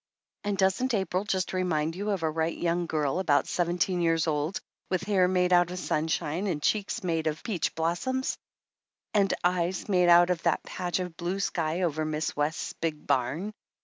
[0.43, 4.59] "And doesn't April just remind you of a right young girl, about seventeen years old,
[4.89, 8.35] with hair made out of sunshine, and cheeks made of peach blos soms;
[9.13, 12.35] and eyes made out of that patch of blue sky over Mrs.
[12.35, 13.53] West's big barn?"